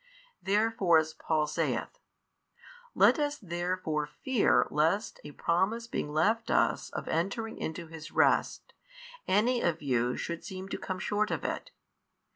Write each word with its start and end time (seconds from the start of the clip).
Therefore 0.41 0.97
as 0.97 1.13
Paul 1.13 1.45
saith, 1.45 1.99
Let 2.95 3.19
us 3.19 3.37
therefore 3.37 4.07
fear 4.07 4.65
lest, 4.71 5.19
a 5.23 5.29
promise 5.29 5.85
being 5.85 6.09
left 6.11 6.49
us 6.49 6.89
of 6.89 7.07
entering 7.07 7.59
into 7.59 7.85
His 7.85 8.11
Rest, 8.11 8.73
any 9.27 9.61
of 9.61 9.83
you 9.83 10.17
should 10.17 10.43
seem 10.43 10.69
to 10.69 10.77
come 10.79 10.97
short 10.97 11.29
of 11.29 11.45
it. 11.45 11.69